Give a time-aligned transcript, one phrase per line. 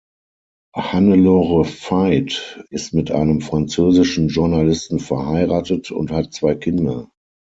[0.77, 7.11] Hannelore Veit ist mit einem französischen Journalisten verheiratet und hat zwei Kinder.